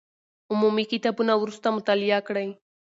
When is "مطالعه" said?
1.77-2.19